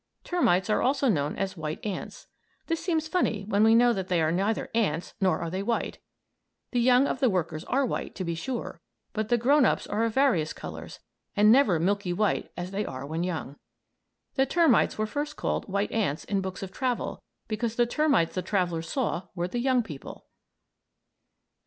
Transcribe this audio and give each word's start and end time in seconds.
Termites 0.23 0.67
are 0.67 0.81
also 0.81 1.09
known 1.09 1.35
as 1.35 1.55
"white 1.55 1.85
ants." 1.85 2.25
This 2.65 2.83
seems 2.83 3.07
funny 3.07 3.43
when 3.47 3.63
we 3.63 3.75
know 3.75 3.93
that 3.93 4.07
they 4.07 4.19
are 4.19 4.31
neither 4.31 4.71
"ants" 4.73 5.13
nor 5.21 5.37
are 5.37 5.51
they 5.51 5.61
white. 5.61 5.99
The 6.71 6.79
young 6.79 7.05
of 7.05 7.19
the 7.19 7.29
workers 7.29 7.63
are 7.65 7.85
white, 7.85 8.15
to 8.15 8.23
be 8.23 8.33
sure, 8.33 8.81
but 9.13 9.29
the 9.29 9.37
grown 9.37 9.63
ups 9.63 9.85
are 9.85 10.03
of 10.03 10.15
various 10.15 10.53
colors, 10.53 11.01
and 11.35 11.51
never 11.51 11.79
milky 11.79 12.13
white 12.13 12.51
as 12.57 12.71
they 12.71 12.83
are 12.83 13.05
when 13.05 13.23
young. 13.23 13.57
The 14.33 14.47
termites 14.47 14.97
were 14.97 15.05
first 15.05 15.35
called 15.35 15.67
"white 15.69 15.91
ants" 15.91 16.23
in 16.23 16.41
books 16.41 16.63
of 16.63 16.71
travel 16.71 17.21
because 17.47 17.75
the 17.75 17.85
termites 17.85 18.33
the 18.33 18.41
travellers 18.41 18.89
saw 18.89 19.27
were 19.35 19.47
the 19.47 19.59
young 19.59 19.83
people. 19.83 20.25